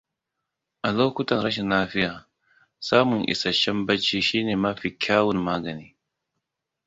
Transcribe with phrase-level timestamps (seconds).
[0.87, 2.11] A lokutan rashin lafiya,
[2.87, 5.87] samun isasshen bacci shine mafi kyawun magani.